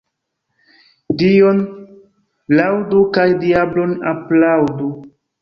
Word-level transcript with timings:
Dion 1.21 1.59
laŭdu 2.61 3.03
kaj 3.19 3.27
diablon 3.45 3.95
aplaŭdu. 4.15 4.91